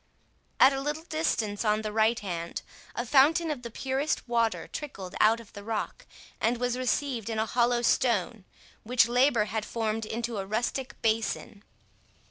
[0.59, 2.63] At a little distance on the right hand,
[2.95, 6.07] a fountain of the purest water trickled out of the rock,
[6.39, 8.43] and was received in a hollow stone,
[8.81, 11.61] which labour had formed into a rustic basin.